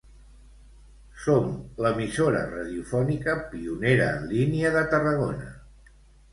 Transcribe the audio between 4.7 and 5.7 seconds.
de Tarragona.